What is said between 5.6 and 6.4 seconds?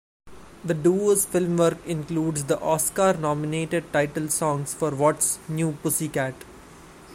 Pussycat?